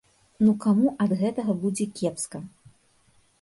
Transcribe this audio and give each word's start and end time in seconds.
Ну 0.45 0.53
каму 0.63 0.93
ад 1.05 1.11
гэтага 1.19 1.55
будзе 1.67 1.85
кепска? 2.01 2.43